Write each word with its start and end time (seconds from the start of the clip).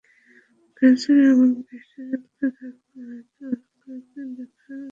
আকাশজুড়ে 0.67 1.23
এমন 1.31 1.49
বৃষ্টি 1.59 2.01
চলতে 2.09 2.45
থাকলে 2.57 2.99
হয়তো 3.07 3.43
আরও 3.45 3.63
কয়েক 3.81 4.03
দিন 4.13 4.27
দেখা 4.37 4.63
হবে 4.65 4.77
না। 4.77 4.89